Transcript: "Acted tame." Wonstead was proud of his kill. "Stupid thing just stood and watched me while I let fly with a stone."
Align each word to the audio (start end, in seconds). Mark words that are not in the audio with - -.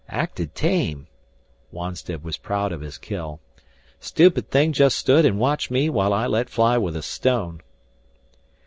"Acted 0.09 0.55
tame." 0.55 1.05
Wonstead 1.71 2.23
was 2.23 2.35
proud 2.37 2.71
of 2.71 2.81
his 2.81 2.97
kill. 2.97 3.39
"Stupid 3.99 4.49
thing 4.49 4.73
just 4.73 4.97
stood 4.97 5.27
and 5.27 5.37
watched 5.39 5.69
me 5.69 5.91
while 5.91 6.11
I 6.11 6.25
let 6.25 6.49
fly 6.49 6.75
with 6.79 6.95
a 6.95 7.03
stone." 7.03 7.61